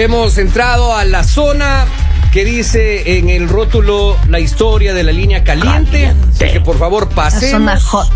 [0.00, 1.84] Hemos entrado a la zona
[2.32, 6.04] que dice en el rótulo la historia de la línea caliente.
[6.04, 6.46] Caliente.
[6.46, 7.50] Así que por favor pasemos.
[7.50, 8.10] zona hot.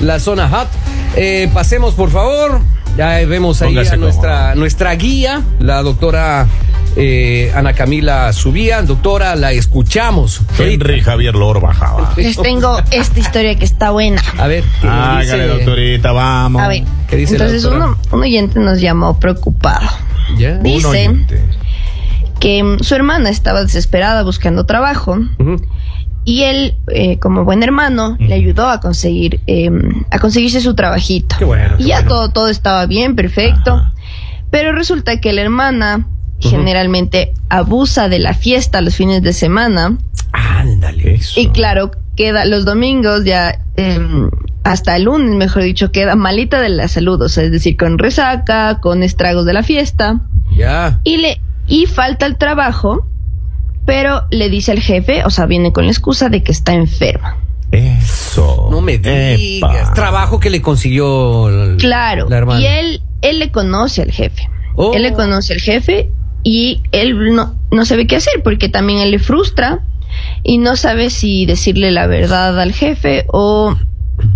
[0.00, 0.66] La zona hot.
[1.14, 2.60] Eh, pasemos por favor.
[2.96, 4.54] Ya vemos ahí Póngase a nuestra, cómodo.
[4.56, 6.48] nuestra guía, la doctora
[6.96, 8.82] eh, Ana Camila Subía.
[8.82, 10.40] Doctora, la escuchamos.
[10.58, 12.14] Henry Javier Lor bajaba.
[12.16, 14.20] Les tengo esta historia que está buena.
[14.38, 15.46] A ver, ¿qué Hágale, dice?
[15.46, 16.60] doctorita, vamos.
[16.62, 19.86] A ver, ¿Qué dice la entonces uno, un oyente nos llamó preocupado.
[20.36, 21.16] Dice
[22.40, 25.18] que mm, su hermana estaba desesperada buscando trabajo
[26.24, 29.70] y él, eh, como buen hermano, le ayudó a conseguir eh,
[30.10, 31.36] a conseguirse su trabajito.
[31.38, 32.08] Qué bueno, qué y ya bueno.
[32.08, 33.74] todo todo estaba bien, perfecto.
[33.74, 33.94] Ajá.
[34.50, 36.06] Pero resulta que la hermana
[36.40, 39.98] generalmente abusa de la fiesta los fines de semana
[40.32, 41.14] Ándale.
[41.14, 41.40] Eso.
[41.40, 44.30] y claro, queda los domingos ya em,
[44.64, 47.98] hasta el lunes, mejor dicho, queda malita de la salud, o sea, es decir, con
[47.98, 50.20] resaca, con estragos de la fiesta
[50.56, 51.00] Ya.
[51.04, 53.06] y le y falta el trabajo,
[53.86, 57.36] pero le dice al jefe, o sea, viene con la excusa de que está enferma.
[57.70, 58.68] Eso.
[58.70, 59.38] No me digas.
[59.82, 59.92] Epa.
[59.94, 62.28] Trabajo que le consiguió Claro.
[62.28, 62.60] la hermana.
[62.60, 64.48] Y él él le conoce al jefe.
[64.76, 64.92] Oh.
[64.94, 66.10] Él le conoce al jefe
[66.44, 69.80] y él no no sabe qué hacer porque también él le frustra
[70.42, 73.76] y no sabe si decirle la verdad al jefe o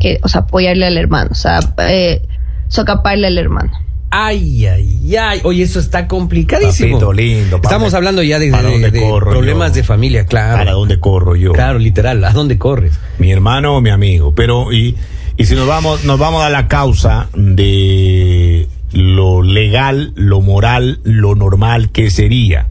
[0.00, 2.22] eh, o sea, apoyarle al hermano, o sea, eh,
[2.68, 3.70] socaparle al hermano.
[4.14, 5.40] Ay, ay, ay.
[5.42, 6.98] Oye, eso está complicadísimo.
[6.98, 7.68] Papito lindo, papá.
[7.68, 9.76] Estamos hablando ya de, ¿Para de- dónde de corro problemas yo?
[9.76, 10.58] de familia, claro.
[10.58, 11.52] ¿Para dónde corro yo?
[11.52, 12.22] Claro, literal.
[12.24, 12.98] ¿A dónde corres?
[13.18, 14.34] Mi hermano o mi amigo.
[14.34, 14.96] Pero, y,
[15.38, 21.34] y si nos vamos, nos vamos a la causa de lo legal, lo moral, lo
[21.34, 22.66] normal que sería.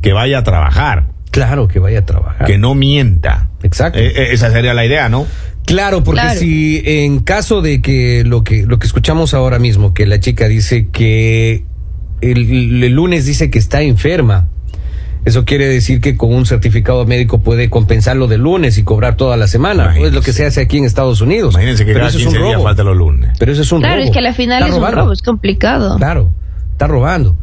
[0.00, 2.44] Que vaya a trabajar, Claro, que vaya a trabajar.
[2.46, 3.48] que no mienta.
[3.62, 3.98] Exacto.
[4.00, 5.26] Eh, eh, esa sería la idea, ¿no?
[5.66, 6.40] Claro, porque Claro.
[6.40, 10.48] si en caso de que lo que lo que escuchamos ahora mismo, que la chica
[10.48, 11.64] dice que
[12.20, 14.48] el, el lunes dice que está enferma,
[15.24, 19.36] eso quiere decir que con un certificado médico puede compensarlo del lunes y cobrar toda
[19.36, 19.96] la semana.
[19.96, 21.54] Es lo que se hace aquí en Estados Unidos.
[21.54, 22.64] Imagínense que Pero cada eso es 15 un días robo.
[22.64, 23.30] falta los lunes.
[23.38, 24.04] Pero eso es un Claro, robo.
[24.06, 25.96] es que al final es un robo, es complicado.
[25.96, 26.32] Claro,
[26.72, 27.36] está robando.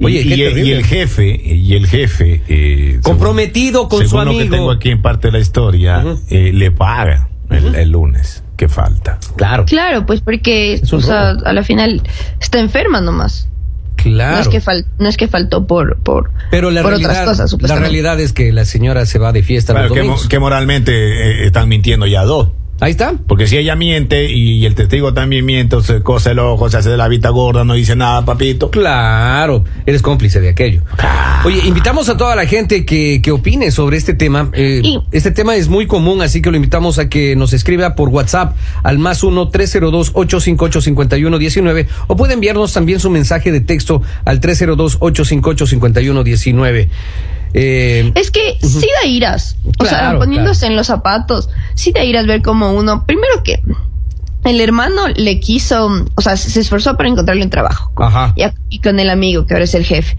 [0.00, 0.68] Oye, y, qué y el, terrible.
[0.68, 4.54] y el jefe, y el jefe, eh, Comprometido con según su lo que amigo.
[4.56, 9.18] tengo aquí en parte de la historia, eh, le paga el, el lunes que falta.
[9.36, 12.02] Claro, Claro, pues porque o sea, a la final
[12.40, 13.48] está enferma nomás.
[13.96, 14.36] claro.
[14.36, 17.38] No es que fal- no es que faltó por por Pero la por realidad, otras
[17.50, 20.08] cosas, la realidad es que la señora se va de fiesta Claro, los que, mo-
[20.10, 20.28] domingos.
[20.28, 22.48] que moralmente eh, están mintiendo ya dos.
[22.78, 23.14] Ahí está.
[23.26, 26.90] Porque si ella miente y, el testigo también miente, se cose el ojo, se hace
[26.90, 28.70] de la vista gorda, no dice nada, papito.
[28.70, 30.82] Claro, eres cómplice de aquello.
[31.44, 34.50] Oye, invitamos a toda la gente que, que opine sobre este tema.
[34.52, 38.10] Eh, Este tema es muy común, así que lo invitamos a que nos escriba por
[38.10, 46.88] WhatsApp al más 1-302-858-5119 o puede enviarnos también su mensaje de texto al 302-858-5119.
[47.58, 49.56] Eh, Es que sí da iras.
[49.64, 53.62] O Claro, sea, poniéndose en los zapatos, sí da iras ver como uno, primero que
[54.44, 57.90] el hermano le quiso, o sea, se esforzó para encontrarle un trabajo.
[57.96, 58.32] Ajá.
[58.36, 60.16] Y, a- y con el amigo, que ahora es el jefe.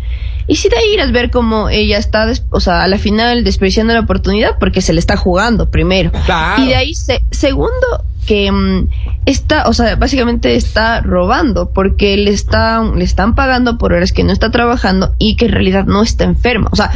[0.47, 3.93] Y sí da iras ver cómo ella está, des- o sea, a la final despreciando
[3.93, 6.11] la oportunidad porque se le está jugando primero.
[6.25, 6.63] Claro.
[6.63, 7.85] Y de ahí, se- segundo,
[8.25, 8.87] que mm,
[9.25, 14.23] está, o sea, básicamente está robando porque le están, le están pagando por horas que
[14.23, 16.69] no está trabajando y que en realidad no está enferma.
[16.71, 16.91] O sea,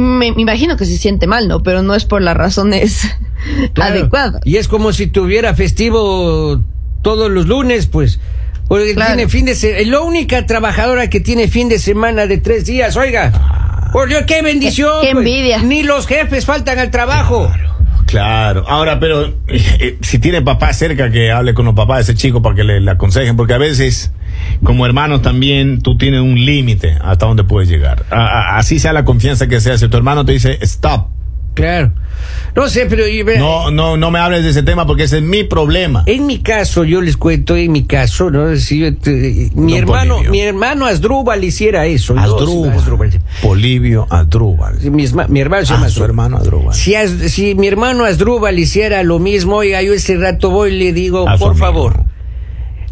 [0.00, 1.62] me, me imagino que se siente mal, ¿no?
[1.62, 3.08] Pero no es por las razones
[3.74, 3.94] Claro.
[3.94, 4.40] adecuadas.
[4.44, 6.62] Y es como si tuviera festivo
[7.02, 8.20] todos los lunes, pues.
[8.68, 9.14] Porque Claro.
[9.14, 9.80] tiene fin de semana.
[9.80, 13.90] Es la única trabajadora que tiene fin de semana de tres días, oiga.
[13.92, 14.90] Por Dios, qué bendición.
[15.00, 15.26] Qué- qué pues.
[15.26, 15.58] envidia.
[15.62, 17.50] Ni los jefes faltan al trabajo.
[18.06, 18.64] Claro.
[18.68, 22.42] Ahora, pero eh, si tiene papá cerca, que hable con los papás de ese chico
[22.42, 24.10] para que le, le aconsejen, porque a veces,
[24.62, 28.04] como hermanos también, tú tienes un límite hasta donde puedes llegar.
[28.10, 28.16] A-
[28.54, 29.76] a- así sea la confianza que sea.
[29.78, 31.08] Si tu hermano te dice, stop,
[31.54, 31.90] Claro.
[32.54, 33.04] No sé, pero
[33.38, 36.02] no, no, no me hables de ese tema porque ese es mi problema.
[36.04, 38.54] en mi caso, yo les cuento, en mi caso, ¿no?
[38.56, 40.32] Si yo te- mi hermano, Polibio.
[40.32, 42.14] mi hermano Asdrúbal hiciera eso.
[42.18, 42.72] Asdrúbal.
[42.72, 43.10] Asdrúbal.
[43.40, 44.78] Polivio Adrúbal.
[44.90, 46.10] Mi, esma- mi hermano se llama Ah, su Asdrúbal.
[46.10, 46.74] hermano Adrúbal.
[46.74, 46.94] Si,
[47.30, 51.20] si mi hermano Asdrúbal hiciera lo mismo, oiga, yo ese rato voy y le digo,
[51.32, 51.54] su por amigo.
[51.66, 52.04] favor,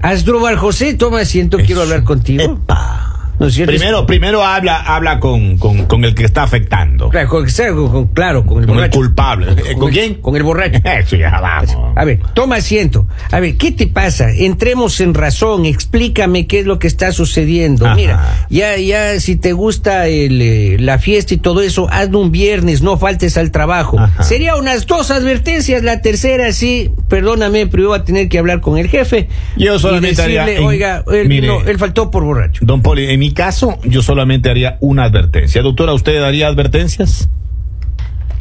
[0.05, 2.43] Asdrúbal José, toma asiento, quiero hablar contigo.
[2.43, 3.04] Epa.
[3.39, 3.73] ¿No es cierto?
[3.75, 7.09] Primero, primero habla, habla con, con, con el que está afectando.
[7.09, 9.47] Claro, con, con- con- claro, con el culpable.
[9.77, 10.15] ¿Con el- quién?
[10.15, 10.79] Con el borracho.
[10.85, 11.77] Eso ya vamos.
[11.97, 13.07] A ver, toma asiento.
[13.31, 14.31] A ver, ¿qué te pasa?
[14.31, 17.87] Entremos en razón, explícame qué es lo que está sucediendo.
[17.87, 17.95] Ajá.
[17.97, 22.31] Mira, ya, ya, si te gusta el, eh, la fiesta y todo eso, hazlo un
[22.31, 23.99] viernes, no faltes al trabajo.
[23.99, 24.23] Ajá.
[24.23, 28.61] Sería unas dos advertencias, la tercera sí, perdóname, pero yo voy a tener que hablar
[28.61, 29.29] con el jefe.
[29.57, 31.47] Yo y solamente decirle, haría oiga, él, mire.
[31.49, 32.65] no, él faltó por borracho.
[32.65, 35.63] Don Poli, en mi mi caso, yo solamente haría una advertencia.
[35.63, 37.31] Doctora, ¿usted daría advertencias?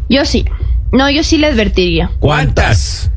[0.10, 0.44] Yo sí.
[0.92, 2.12] No, yo sí le advertiría.
[2.20, 3.10] ¿Cuántas?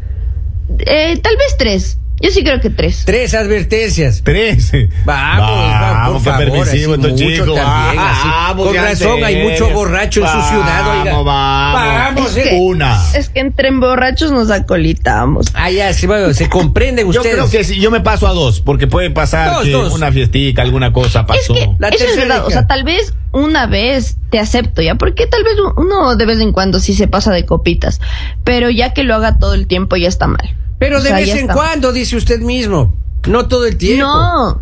[0.79, 1.99] Eh, tal vez tres.
[2.19, 3.03] Yo sí creo que tres.
[3.05, 4.23] Tres advertencias.
[4.25, 4.73] Tres.
[5.05, 8.57] Vamos, vamos, por favor, permisivo así estos mucho también, así.
[8.57, 11.15] Con razón, hay mucho borracho en su ciudad, oiga.
[11.19, 12.49] Vamos, Es eh.
[12.51, 12.99] que- Una.
[13.15, 15.49] Es que entre borrachos nos acolitamos.
[15.55, 17.37] Ah, ya, sí, bueno, se comprenden Yo ustedes.
[17.37, 19.93] creo que sí, yo me paso a dos, porque puede pasar Dos, que dos.
[19.93, 21.53] una fiestica, alguna cosa Es pasó.
[21.55, 22.47] que La eso es tercera verdad.
[22.47, 26.41] O sea, tal vez una vez te acepto ya, porque tal vez uno de vez
[26.41, 28.01] en cuando sí se pasa de copitas,
[28.45, 30.55] pero ya que lo haga todo el tiempo ya está mal.
[30.79, 32.95] Pero O de sea, vez en cuando, dice usted mismo.
[33.27, 34.07] No todo el tiempo.
[34.07, 34.61] No,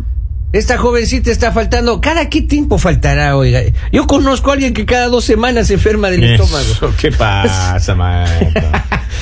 [0.53, 1.99] Esta jovencita está faltando.
[1.99, 3.61] ¿Cada qué tiempo faltará, oiga?
[3.91, 6.63] Yo conozco a alguien que cada dos semanas se enferma del estómago.
[6.71, 8.63] Eso, ¿Qué pasa, maestro?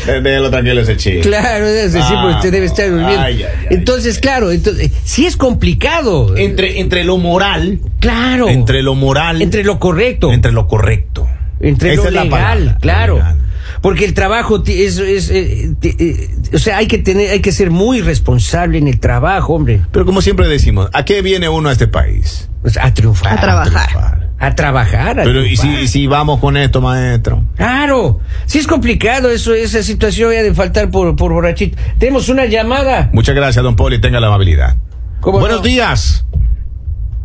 [0.08, 1.22] Eh, Déjalo tranquilo ese chico.
[1.24, 3.20] Claro, es decir, pues usted debe estar durmiendo.
[3.20, 4.22] Ay, ay, ay, entonces, ay.
[4.22, 6.38] claro, entonces, sí es complicado.
[6.38, 8.50] Entre, entre lo moral, claro.
[8.50, 10.32] entre lo moral, Entre lo correcto.
[10.32, 11.28] entre lo correcto.
[11.60, 13.16] Entre Esa lo legal, claro.
[13.16, 13.38] legal.
[13.82, 17.72] Porque el trabajo es, es, eh, eh, o sea, hay que tener, hay que ser
[17.72, 19.82] muy responsable en el trabajo, hombre.
[19.92, 22.50] Pero como siempre decimos, ¿a qué viene uno a este país?
[22.62, 23.38] Pues, a triunfar.
[23.38, 23.88] A trabajar.
[23.88, 24.30] triunfar.
[24.40, 25.20] A trabajar.
[25.20, 27.44] a Pero ¿y si, si vamos con esto, maestro?
[27.56, 31.78] Claro, sí es complicado eso, esa situación de faltar por, por borrachito.
[31.98, 33.10] Tenemos una llamada.
[33.14, 34.78] Muchas gracias, don Poli, tenga la amabilidad.
[35.20, 35.66] ¿Cómo Buenos no?
[35.66, 36.26] días.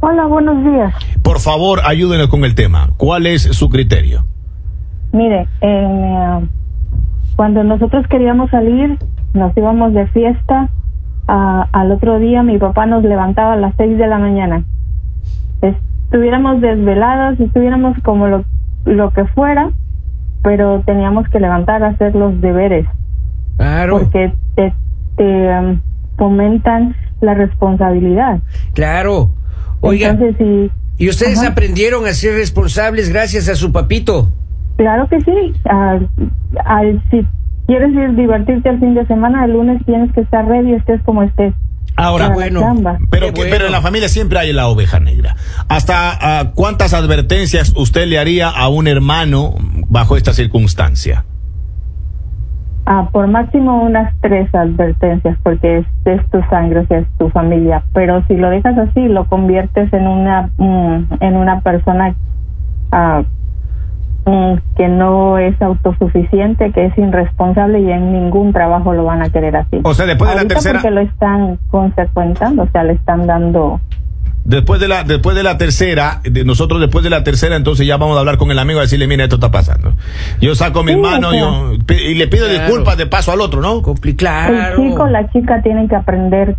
[0.00, 0.94] Hola, buenos días.
[1.22, 2.90] Por favor, ayúdenos con el tema.
[2.96, 4.24] ¿Cuál es su criterio?
[5.12, 6.40] Mire, eh,
[7.36, 8.98] cuando nosotros queríamos salir,
[9.34, 10.68] nos íbamos de fiesta.
[11.26, 14.64] al otro día mi papá nos levantaba a las seis de la mañana.
[15.62, 18.44] Estuviéramos desvelados, estuviéramos como lo,
[18.86, 19.70] lo que fuera,
[20.42, 22.86] pero teníamos que levantar a hacer los deberes
[23.58, 24.72] Claro, porque te,
[25.16, 25.80] te um,
[26.16, 28.38] fomentan la responsabilidad.
[28.74, 29.30] claro.
[29.80, 31.48] Oiga, Entonces, sí, ¿y ustedes Ajá.
[31.52, 34.28] aprendieron a ser responsables gracias a su papito?
[34.78, 35.52] Claro que sí.
[35.64, 36.08] Al,
[36.64, 37.26] al- si
[37.66, 41.22] quieres ir divertirte el fin de semana, el lunes tienes que estar ready, estés como
[41.24, 41.52] estés.
[41.96, 42.60] Ahora, bueno.
[43.10, 43.50] Pero, que- bueno.
[43.50, 45.34] pero en la familia siempre hay la oveja negra.
[45.68, 49.54] ¿Hasta ah, cuántas advertencias usted le haría a un hermano
[49.88, 51.24] bajo esta circunstancia?
[52.86, 57.28] Ah, por máximo unas tres advertencias, porque es, es tu sangre, o sea, es tu
[57.30, 57.82] familia.
[57.92, 62.14] Pero si lo dejas así, lo conviertes en una mm, en una persona
[62.92, 63.24] ah,
[64.76, 69.56] que no es autosuficiente, que es irresponsable y en ningún trabajo lo van a querer
[69.56, 69.80] así.
[69.82, 73.80] O sea, después de la tercera- porque lo están consecuentando, o sea, le están dando
[74.44, 77.98] Después de la, después de la tercera, de nosotros después de la tercera, entonces ya
[77.98, 79.92] vamos a hablar con el amigo a decirle, mira, esto está pasando.
[80.40, 81.40] Yo saco mi Sí, mano o sea.
[81.40, 82.62] yo, y le pido Claro.
[82.64, 83.82] disculpas de paso al otro, ¿no?
[83.82, 84.76] Compli- El claro.
[84.76, 86.56] chico, la chica tienen que aprender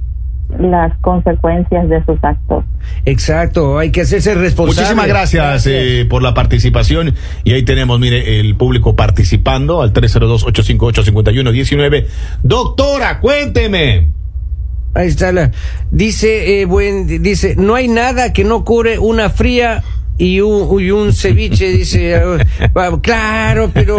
[0.60, 2.64] las consecuencias de sus actos.
[3.06, 4.82] Exacto, hay que hacerse responsable.
[4.82, 7.16] Muchísimas gracias, eh, por la participación.
[7.44, 12.06] Y ahí tenemos, mire, el público participando al 302-858-5119.
[12.44, 14.12] Doctora, cuénteme.
[14.94, 15.52] Ahí está la.
[15.92, 19.84] Dice, eh, buen, dice, no hay nada que no cure una fría
[20.20, 22.22] y un, y un ceviche, dice.
[22.78, 23.98] va, claro, pero.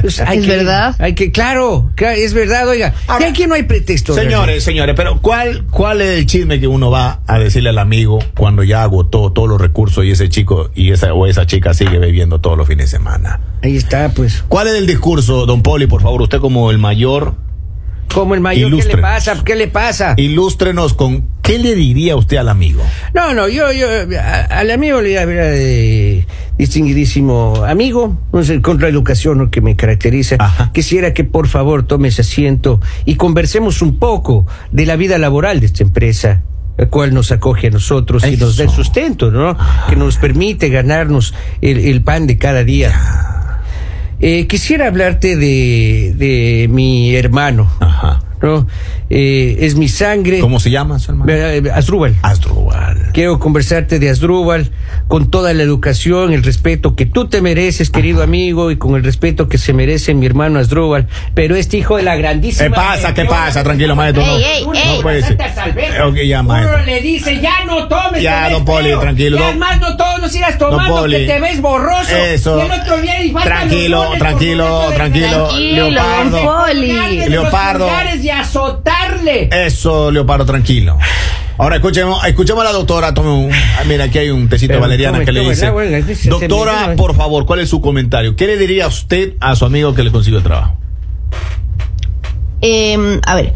[0.00, 0.96] pues, hay ¿Es que- verdad?
[0.98, 2.94] Hay que, claro, cla- es verdad, oiga.
[3.06, 4.14] Ahora, que aquí no hay pretexto.
[4.14, 8.18] Señores, señores, pero ¿cuál, ¿cuál es el chisme que uno va a decirle al amigo
[8.36, 11.98] cuando ya agotó todos los recursos y ese chico y esa o esa chica sigue
[11.98, 13.40] bebiendo todos los fines de semana?
[13.62, 14.42] Ahí está, pues.
[14.48, 17.34] ¿Cuál es el discurso, don Poli, por favor, usted como el mayor,
[18.12, 19.42] Como el mayor, ¿qué le pasa?
[19.44, 20.14] ¿Qué le pasa?
[20.16, 22.82] ilústrenos con qué le diría usted al amigo?
[23.12, 23.86] No, no, yo, yo,
[24.20, 29.50] a- al amigo le diría, eh, distinguidísimo amigo, no sé, contra la educación ¿no?
[29.50, 30.70] que me caracteriza, Ajá.
[30.72, 35.66] quisiera que por favor tomes asiento y conversemos un poco de la vida laboral de
[35.66, 36.42] esta empresa
[36.76, 39.56] la cual nos acoge a nosotros y nos da el sustento, ¿no?
[39.88, 42.92] Que nos permite ganarnos el, el pan de cada día.
[44.26, 48.22] Eh, quisiera hablarte de, de mi hermano, Ajá.
[48.44, 48.66] ¿No?
[49.10, 50.38] Eh, es mi sangre.
[50.40, 51.32] ¿Cómo se llama su hermano?
[51.74, 52.14] Asdrúbal.
[52.22, 53.10] Asdrúbal.
[53.12, 54.70] Quiero conversarte de Asdrúbal
[55.08, 59.04] con toda la educación, el respeto que tú te mereces, querido amigo, y con el
[59.04, 61.08] respeto que se merece mi hermano Asdrúbal.
[61.34, 62.68] Pero este hijo de la grandísima.
[62.68, 63.14] ¿Qué pasa?
[63.14, 63.62] ¿Qué pasa?
[63.62, 64.24] Tranquilo, maestro.
[64.24, 64.36] no.
[64.36, 64.96] Ey, ey, Uno ey.
[64.96, 65.36] No puede ser.
[65.36, 66.08] bastante salvejo.
[66.08, 66.82] Ok, ya, Uno maestro.
[66.84, 68.22] le dice, ya no tomes.
[68.22, 71.60] Ya, don Poli, tranquilo, Y don- además no todos no sigas tomando, que te ves
[71.60, 72.16] borroso.
[72.16, 72.58] Eso.
[72.58, 75.48] Y el otro día y faltan Tranquilo, tranquilo, tranquilo.
[75.48, 77.28] Tranquilo, Leopardo.
[77.28, 77.86] Leopardo.
[78.40, 79.48] Azotarle.
[79.52, 80.98] Eso, Leopardo, tranquilo.
[81.56, 83.14] Ahora escuchemos, escuchemos a la doctora.
[83.14, 85.70] Tome un, ah, mira, aquí hay un tecito de valeriana que le dice.
[85.70, 88.34] buena, Doctora, por favor, ¿cuál es su comentario?
[88.34, 90.76] ¿Qué le diría usted a su amigo que le consiguió trabajo?
[92.60, 93.54] Eh, a ver,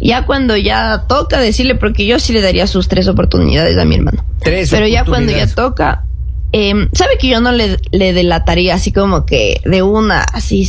[0.00, 3.96] Ya cuando ya toca decirle, porque yo sí le daría sus tres oportunidades a mi
[3.96, 4.24] hermano.
[4.40, 6.04] Tres Pero ya cuando ya toca,
[6.52, 10.68] eh, sabe que yo no le, le delataría así como que de una, así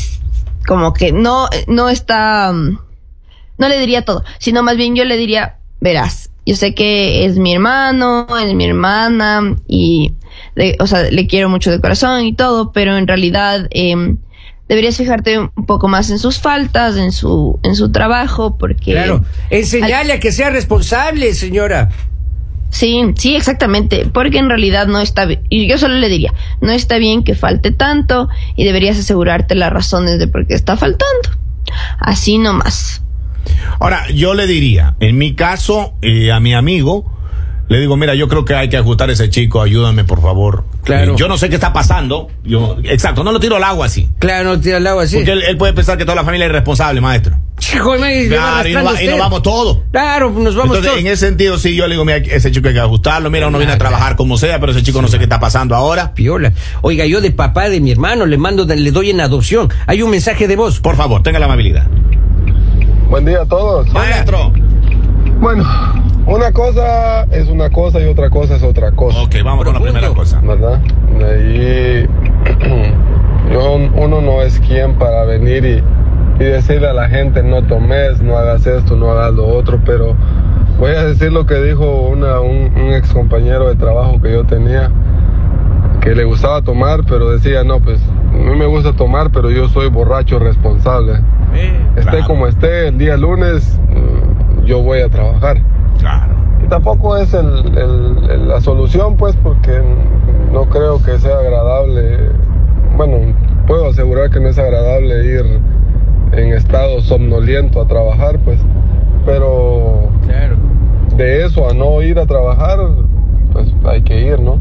[0.67, 2.53] como que no, no está,
[3.59, 7.37] no le diría todo, sino más bien yo le diría, verás, yo sé que es
[7.37, 10.13] mi hermano, es mi hermana y,
[10.55, 14.15] de- o sea, le quiero mucho de corazón y todo, pero en realidad eh,
[14.67, 19.23] deberías fijarte un poco más en sus faltas, en su, en su trabajo, porque Claro,
[19.51, 21.89] enseñale a que sea responsable, señora.
[22.71, 26.71] Sí, sí, exactamente, porque en realidad no está bien, y yo solo le diría, no
[26.71, 31.29] está bien que falte tanto y deberías asegurarte las razones de por qué está faltando.
[31.99, 33.01] Así nomás.
[33.79, 37.05] Ahora, yo le diría, en mi caso, eh, a mi amigo,
[37.67, 40.63] le digo, mira, yo creo que hay que ajustar a ese chico, ayúdame, por favor.
[40.83, 41.13] Claro.
[41.13, 42.27] Eh, yo no sé qué está pasando.
[42.43, 44.09] Yo, exacto, no lo tiro al agua así.
[44.17, 45.17] Claro, no tira al agua así.
[45.17, 47.35] Porque él, él puede pensar que toda la familia es responsable, maestro.
[47.59, 49.77] Chico, y me- Claro, y, nos arrastrando va- y nos vamos todos.
[49.91, 50.99] Claro, nos vamos Entonces, todos.
[50.99, 53.29] en ese sentido, sí, yo le digo, mira, ese chico hay que ajustarlo.
[53.29, 55.75] Mira, uno viene a trabajar como sea, pero ese chico no sé qué está pasando
[55.75, 56.15] ahora.
[56.15, 56.53] Piola.
[56.81, 59.69] Oiga, yo de papá de mi hermano le mando, le doy en adopción.
[59.85, 60.79] Hay un mensaje de voz.
[60.79, 61.85] Por favor, tenga la amabilidad.
[63.09, 63.91] Buen día a todos.
[63.93, 64.51] Maestro.
[65.39, 65.63] Bueno,
[66.25, 69.79] una cosa es una cosa y otra cosa es otra cosa, Ok, vamos con la
[69.79, 70.39] primera cosa.
[70.41, 70.79] ¿verdad?
[71.17, 72.07] De ahí
[73.51, 78.21] yo- uno no es quien para venir y, y decirle a la gente no tomes,
[78.21, 80.15] no hagas esto, no hagas lo otro, pero
[80.77, 84.43] voy a decir lo que dijo una, un, un ex compañero de trabajo que yo
[84.43, 84.91] tenía,
[86.01, 87.99] que le gustaba tomar, pero decía, no, pues
[88.33, 91.13] a mí me gusta tomar, pero yo soy borracho responsable.
[91.95, 92.27] Esté Claro.
[92.27, 95.57] como esté, el día lunes mm, yo voy a trabajar.
[95.99, 96.33] Claro.
[96.63, 99.81] Y tampoco es el- el- el- la solución, pues, porque
[100.53, 102.29] no creo que sea agradable.
[102.97, 103.17] Bueno,
[103.67, 105.59] puedo asegurar que no es agradable ir
[106.33, 108.59] en estado somnoliento a trabajar, pues.
[109.25, 110.55] Pero Claro.
[111.15, 112.79] de eso a no ir a trabajar,
[113.51, 114.59] pues hay que ir, ¿no?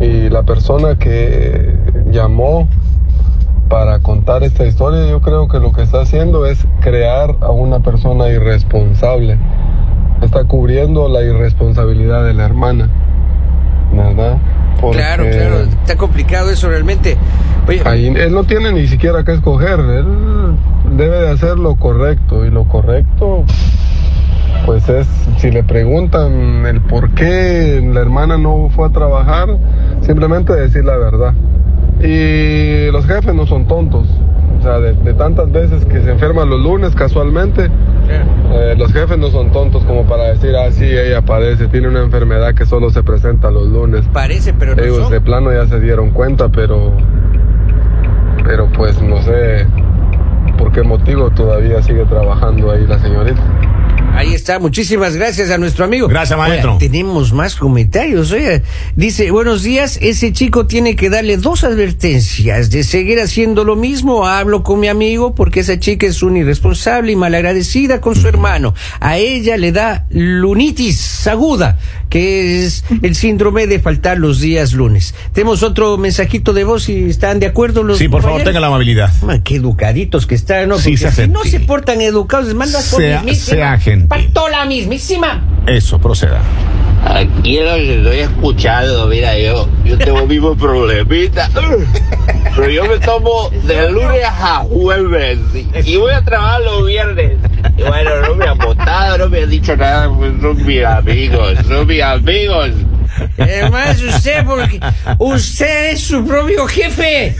[0.00, 1.74] Y la persona que
[2.10, 2.68] llamó
[3.68, 7.80] para contar esta historia, yo creo que lo que está haciendo es crear a una
[7.80, 9.38] persona irresponsable.
[10.22, 12.88] Está cubriendo la irresponsabilidad de la hermana,
[13.92, 14.38] ¿verdad?
[14.80, 15.56] Porque Claro, claro.
[15.62, 17.16] Está complicado eso realmente.
[17.68, 20.06] Oye, Ahí él no tiene ni siquiera que escoger, él
[20.96, 23.44] debe de hacer lo correcto y lo correcto
[24.68, 25.06] pues es
[25.38, 29.48] si le preguntan el por qué la hermana no fue a trabajar,
[30.02, 31.32] simplemente decir la verdad.
[32.02, 34.06] Y los jefes no son tontos,
[34.58, 37.70] o sea, de, de tantas veces que se enferman los lunes casualmente,
[38.52, 42.00] eh, los jefes no son tontos como para decir, ah, sí, ella padece, tiene una
[42.00, 44.06] enfermedad que solo se presenta los lunes.
[44.12, 45.12] parece, pero no Ellos son.
[45.12, 46.92] de plano ya se dieron cuenta, pero.
[48.44, 49.66] Pero pues no sé
[50.56, 53.42] por qué motivo todavía sigue trabajando ahí la señorita.
[54.18, 56.08] Ahí está, muchísimas gracias a nuestro amigo.
[56.08, 56.70] Gracias, maestro.
[56.74, 58.32] Oiga, tenemos más comentarios.
[58.32, 58.62] Oiga,
[58.96, 64.26] dice, buenos días, ese chico tiene que darle dos advertencias de seguir haciendo lo mismo.
[64.26, 68.74] Hablo con mi amigo porque esa chica es una irresponsable y malagradecida con su hermano.
[68.98, 71.78] A ella le da lunitis aguda,
[72.10, 75.14] que es el síndrome de faltar los días lunes.
[75.32, 78.50] Tenemos otro mensajito de voz si están de acuerdo los Sí, por favor, compañeros.
[78.50, 79.12] tenga la amabilidad.
[79.22, 80.78] Man, qué educaditos que están, ¿no?
[80.78, 83.22] Sí, se si no se portan educados, les mandas por Sea-
[84.10, 84.32] gentil.
[84.32, 85.42] Patola mismísima.
[85.66, 86.40] Eso, proceda.
[87.04, 91.48] Aquí lo que estoy escuchando, mira, yo, yo tengo el mismo problemita.
[92.56, 95.38] Pero yo me tomo de lunes a jueves
[95.84, 97.38] y voy a trabajar los viernes.
[97.76, 101.54] Y bueno, no me han votado, no me han dicho nada, pues son mis amigos,
[101.68, 102.70] son mis amigos.
[103.38, 104.80] Además, usted, porque
[105.18, 107.36] usted es su propio jefe.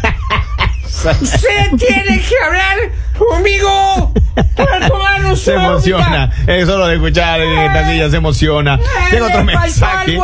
[1.20, 2.76] Usted tiene que hablar
[3.16, 4.12] conmigo
[4.56, 6.32] para tomarnos Se una emociona.
[6.46, 8.74] Eso lo de escuchar en esta silla se emociona.
[8.76, 8.80] ¡Eh,
[9.12, 10.18] Llega otro mensaje.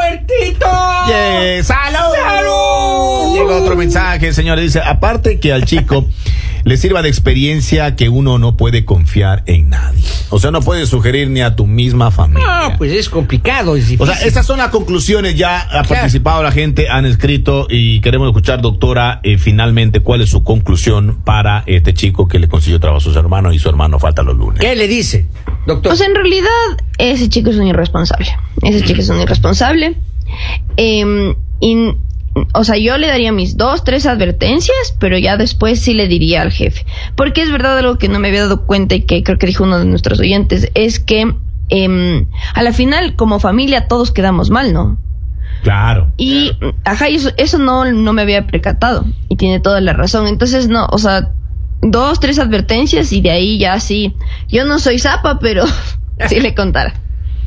[1.08, 2.14] Yeah, ¡Salud!
[2.14, 3.34] ¡Salud!
[3.34, 4.64] Llega otro mensaje, señores.
[4.64, 6.06] Dice, aparte que al chico
[6.64, 10.02] le sirva de experiencia que uno no puede confiar en nadie.
[10.30, 12.68] O sea, no puedes sugerir ni a tu misma familia.
[12.70, 15.36] No, pues es complicado, es O sea, esas son las conclusiones.
[15.36, 20.30] Ya ha participado la gente, han escrito y queremos escuchar, doctora, eh, finalmente cuál es
[20.30, 23.98] su conclusión para este chico que le consiguió trabajo a sus hermanos y su hermano
[23.98, 24.60] falta los lunes.
[24.60, 25.26] ¿Qué le dice,
[25.66, 25.92] doctor?
[25.92, 26.48] O sea, en realidad,
[26.98, 28.28] ese chico es un irresponsable.
[28.62, 29.96] Ese chico es un irresponsable.
[30.76, 31.04] Y,
[32.52, 36.42] o sea, yo le daría mis dos, tres advertencias, pero ya después sí le diría
[36.42, 36.84] al jefe.
[37.16, 39.64] Porque es verdad algo que no me había dado cuenta y que creo que dijo
[39.64, 41.34] uno de nuestros oyentes, es que
[41.68, 44.98] em, a la final, como familia, todos quedamos mal, ¿no?
[45.62, 46.12] Claro.
[46.16, 46.52] Y,
[46.84, 49.04] ajá, eso, eso no, no me había percatado.
[49.28, 50.26] Y tiene toda la razón.
[50.26, 51.30] Entonces, no, o sea,
[51.80, 54.14] dos, tres advertencias y de ahí ya sí.
[54.48, 55.64] Yo no soy zapa, pero
[56.28, 56.94] Si le contara.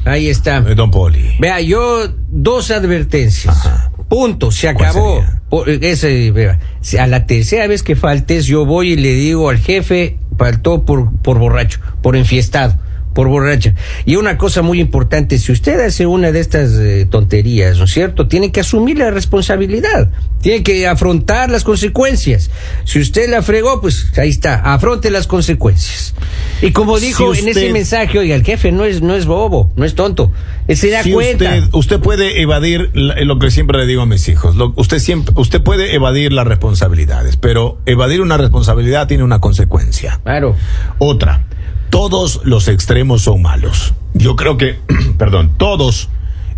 [0.08, 0.58] Ahí está.
[0.58, 1.36] Eh, Don Poli.
[1.40, 3.56] Vea, yo dos advertencias.
[3.56, 3.92] Ajá.
[4.10, 5.26] Punto, se ¿Cuál acabó.
[5.50, 6.60] Por- ese, vea,
[7.00, 11.12] a la tercera vez que faltes, yo voy y le digo al jefe, faltó por,
[11.22, 12.78] por borracho, por enfiestado,
[13.18, 13.74] por borracha.
[14.06, 17.92] Y una cosa muy importante, si usted hace una de estas eh, tonterías, ¿no es
[17.92, 18.28] cierto?
[18.28, 22.52] Tiene que asumir la responsabilidad, tiene que afrontar las consecuencias.
[22.84, 26.14] Si usted la fregó, pues ahí está, afronte las consecuencias.
[26.62, 29.72] Y como Si dijo en ese mensaje, oiga, el jefe no es, no es bobo,
[29.76, 30.32] no es tonto,
[30.68, 31.46] él se da Si cuenta.
[31.56, 34.56] usted, usted puede evadir lo que siempre le digo a mis hijos.
[34.56, 40.20] Lo- usted siempre, usted puede evadir las responsabilidades, pero evadir una responsabilidad tiene una consecuencia.
[40.24, 40.56] Claro.
[41.00, 41.47] Otra,
[41.90, 43.94] todos los extremos son malos.
[44.14, 44.80] Yo creo que,
[45.18, 46.10] perdón, todos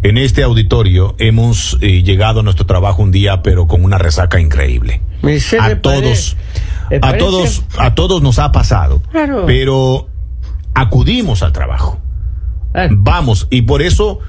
[0.03, 4.39] en este auditorio hemos eh, llegado a nuestro trabajo un día, pero con una resaca
[4.39, 5.01] increíble.
[5.59, 6.37] A todos,
[7.01, 9.01] a todos, a todos nos ha pasado.
[9.11, 9.45] Claro.
[9.45, 10.07] Pero
[10.73, 11.99] acudimos al trabajo
[12.73, 14.19] Ah, vamos y por eso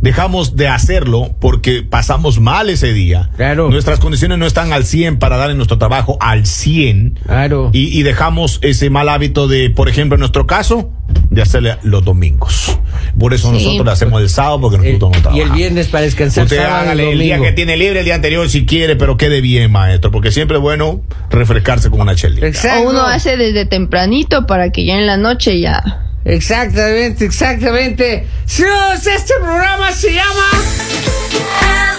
[0.00, 3.30] dejamos de hacerlo porque pasamos mal ese día.
[3.36, 3.70] Claro.
[3.70, 7.70] Nuestras condiciones no están al 100 para dar en nuestro trabajo al 100 Claro.
[7.72, 10.90] y, y dejamos ese mal hábito de, por ejemplo, en nuestro caso,
[11.30, 12.78] de hacerle los domingos.
[13.18, 13.54] Por eso Sí.
[13.64, 15.56] nosotros le hacemos el sábado porque El- nosotros no y el trabajamos.
[15.56, 16.44] viernes para descansar.
[16.44, 19.70] Usted hágale el día que tiene libre el día anterior si quiere, pero quede bien,
[19.70, 22.46] maestro, porque siempre es bueno refrescarse con una chelita.
[22.46, 22.86] Exacto.
[22.86, 26.06] O uno hace desde tempranito para que ya en la noche ya.
[26.24, 28.26] Exactamente, exactamente.
[28.46, 30.50] Este programa se llama.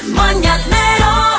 [0.04, 1.31] El mañanero